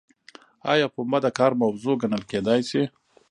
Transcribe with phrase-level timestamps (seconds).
[0.71, 2.83] ایا پنبه د کار موضوع ګڼل کیدای شي؟